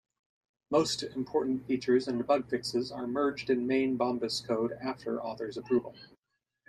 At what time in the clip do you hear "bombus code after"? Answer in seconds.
3.97-5.21